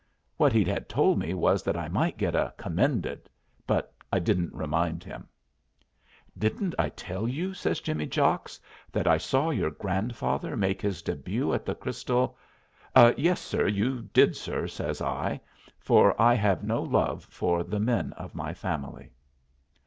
[0.35, 3.29] What he 'ad told me was that I might get a "commended,"
[3.67, 5.27] but I didn't remind him.
[6.35, 8.59] "Didn't I tell you," says Jimmy Jocks,
[8.91, 12.35] "that I saw your grandfather make his début at the Crystal"
[13.15, 15.39] "Yes, sir, you did, sir," says I,
[15.77, 19.11] for I have no love for the men of my family.